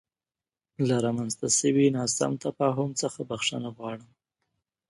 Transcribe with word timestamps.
له 0.87 0.95
رامنځته 1.05 1.47
شوې 1.59 1.85
ناسم 1.97 2.31
تفاهم 2.45 2.89
څخه 3.01 3.19
بخښنه 3.29 3.69
غواړم. 3.77 4.11